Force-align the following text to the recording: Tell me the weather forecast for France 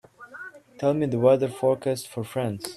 Tell 0.79 0.95
me 0.95 1.05
the 1.05 1.19
weather 1.19 1.47
forecast 1.47 2.07
for 2.07 2.23
France 2.23 2.65